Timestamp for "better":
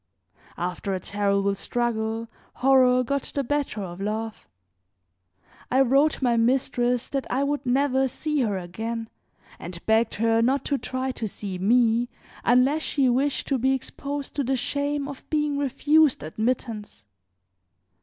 3.43-3.83